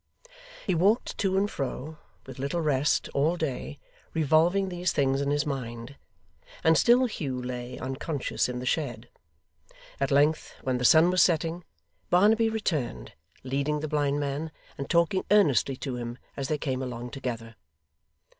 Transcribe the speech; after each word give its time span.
He 0.65 0.73
walked 0.73 1.15
to 1.19 1.37
and 1.37 1.47
fro, 1.47 1.99
with 2.25 2.39
little 2.39 2.61
rest, 2.61 3.07
all 3.13 3.37
day, 3.37 3.77
revolving 4.15 4.69
these 4.69 4.91
things 4.91 5.21
in 5.21 5.29
his 5.29 5.45
mind; 5.45 5.95
and 6.63 6.75
still 6.75 7.05
Hugh 7.05 7.39
lay, 7.39 7.77
unconscious, 7.77 8.49
in 8.49 8.57
the 8.57 8.65
shed. 8.65 9.09
At 9.99 10.09
length, 10.09 10.55
when 10.63 10.79
the 10.79 10.85
sun 10.85 11.11
was 11.11 11.21
setting, 11.21 11.63
Barnaby 12.09 12.49
returned, 12.49 13.13
leading 13.43 13.81
the 13.81 13.87
blind 13.87 14.19
man, 14.19 14.51
and 14.75 14.89
talking 14.89 15.23
earnestly 15.29 15.75
to 15.77 15.97
him 15.97 16.17
as 16.35 16.47
they 16.47 16.57
came 16.57 16.81
along 16.81 17.11
together. 17.11 17.55